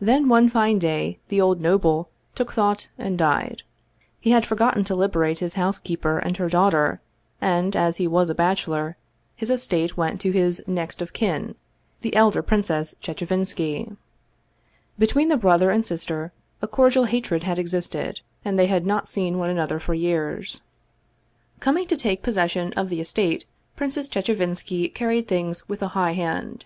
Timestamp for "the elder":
12.00-12.42